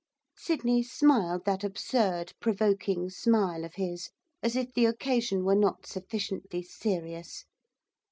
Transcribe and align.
Sydney 0.35 0.81
smiled 0.81 1.45
that 1.45 1.63
absurd, 1.63 2.33
provoking 2.39 3.11
smile 3.11 3.63
of 3.63 3.75
his, 3.75 4.09
as 4.41 4.55
if 4.55 4.73
the 4.73 4.87
occasion 4.87 5.43
were 5.43 5.53
not 5.53 5.85
sufficiently 5.85 6.63
serious. 6.63 7.45